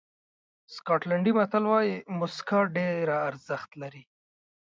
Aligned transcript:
سکاټلېنډي 0.75 1.31
متل 1.39 1.63
وایي 1.71 1.95
موسکا 2.17 2.59
ډېره 2.77 3.15
ارزښت 3.29 3.69
لري. 3.81 4.03